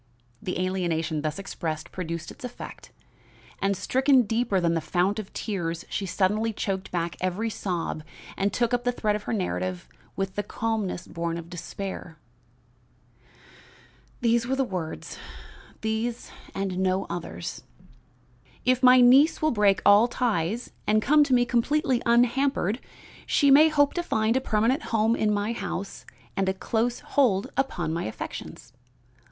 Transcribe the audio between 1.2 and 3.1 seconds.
thus expressed produced its effect,